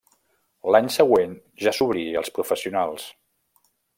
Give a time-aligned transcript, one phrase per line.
[0.75, 1.35] L'any següent
[1.67, 3.07] ja s'obrí als professionals.